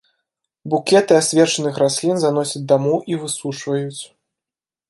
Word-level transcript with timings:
Букеты 0.73 1.13
асвечаных 1.21 1.77
раслін 1.83 2.15
заносяць 2.23 2.65
дамоў 2.73 2.97
і 3.15 3.23
высушваюць. 3.25 4.01